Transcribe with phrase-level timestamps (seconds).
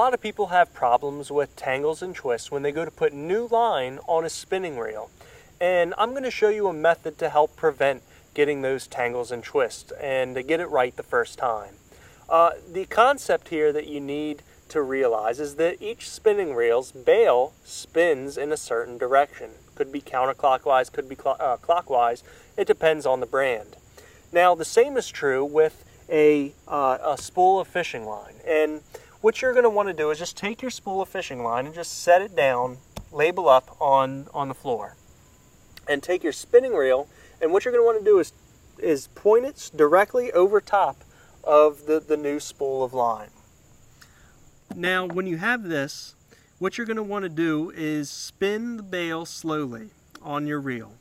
[0.00, 3.46] lot of people have problems with tangles and twists when they go to put new
[3.48, 5.10] line on a spinning reel.
[5.60, 8.02] And I'm going to show you a method to help prevent
[8.32, 11.74] getting those tangles and twists and to get it right the first time.
[12.30, 17.52] Uh, the concept here that you need to realize is that each spinning reel's bail
[17.62, 19.50] spins in a certain direction.
[19.74, 22.22] Could be counterclockwise, could be cl uh, clockwise.
[22.56, 23.76] It depends on the brand.
[24.32, 28.36] Now, the same is true with a, uh, a spool of fishing line.
[28.46, 28.80] And
[29.20, 31.66] what you're going to want to do is just take your spool of fishing line
[31.66, 32.78] and just set it down,
[33.12, 34.96] label up on, on the floor.
[35.88, 37.08] And take your spinning reel,
[37.40, 38.32] and what you're going to want to do is,
[38.78, 41.04] is point it directly over top
[41.42, 43.30] of the, the new spool of line.
[44.74, 46.14] Now, when you have this,
[46.58, 49.90] what you're going to want to do is spin the bail slowly
[50.22, 50.92] on your reel.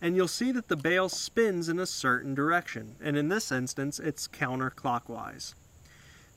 [0.00, 2.96] And you'll see that the bail spins in a certain direction.
[3.02, 5.54] And in this instance, it's counterclockwise.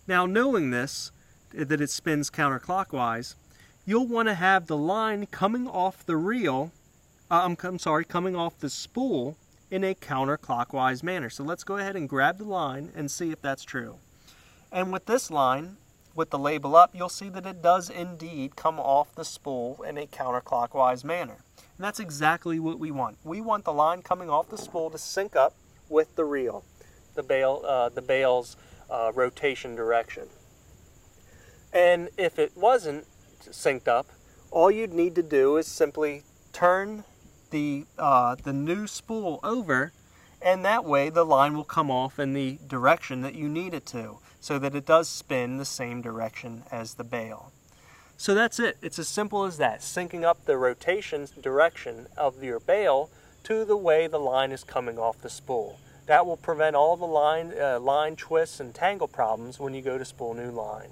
[0.08, 1.12] Now, knowing this,
[1.52, 3.36] that it spins counterclockwise,
[3.86, 6.72] you'll want to have the line coming off the reel,
[7.32, 9.38] uh, I'm, I'm sorry, coming off the spool
[9.70, 11.30] in a counterclockwise manner.
[11.30, 13.96] So let's go ahead and grab the line and see if that's true.
[14.72, 15.78] And with this line,
[16.16, 19.98] with the label up, you'll see that it does indeed come off the spool in
[19.98, 21.38] a counterclockwise manner.
[21.78, 23.18] And that's exactly what we want.
[23.24, 25.54] We want the line coming off the spool to sync up
[25.90, 26.64] with the reel,
[27.14, 28.58] the bail, uh, the bail's
[28.90, 30.28] uh, rotation direction.
[31.78, 33.06] And if it wasn't
[33.44, 34.08] synced up,
[34.50, 37.04] all you'd need to do is simply turn
[37.52, 39.94] the, uh, the new spool over
[40.42, 43.86] and that way the line will come off in the direction that you need it
[43.88, 47.52] to so that it does spin the same direction as the bail.
[48.18, 48.78] So that's it.
[48.82, 53.12] It's as simple as that, syncing up the rotation direction of your bail
[53.44, 55.80] to the way the line is coming off the spool.
[56.08, 60.00] That will prevent all the line, uh, line twists and tangle problems when you go
[60.00, 60.90] to spool new line.